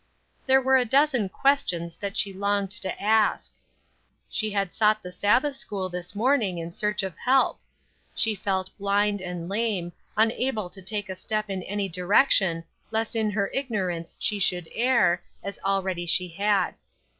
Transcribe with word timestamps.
There 0.47 0.59
were 0.63 0.77
a 0.77 0.83
dozen 0.83 1.29
questions 1.29 1.95
that 1.97 2.17
she 2.17 2.33
longed 2.33 2.71
to 2.71 2.99
ask. 2.99 3.53
She 4.31 4.49
had 4.49 4.73
sought 4.73 5.03
the 5.03 5.11
Sabbath 5.11 5.55
school 5.57 5.89
this 5.89 6.15
morning 6.15 6.57
in 6.57 6.73
search 6.73 7.03
of 7.03 7.15
help. 7.19 7.59
She 8.15 8.33
felt 8.33 8.75
blind 8.79 9.21
and 9.21 9.47
lame, 9.47 9.91
unable 10.17 10.71
to 10.71 10.81
take 10.81 11.07
a 11.07 11.15
step 11.15 11.51
in 11.51 11.61
any 11.61 11.87
direction 11.87 12.63
lest 12.89 13.15
in 13.15 13.29
her 13.29 13.51
ignorance 13.53 14.15
she 14.17 14.39
should 14.39 14.67
err, 14.73 15.21
as 15.43 15.59
already 15.63 16.07
she 16.07 16.29
had. 16.29 16.73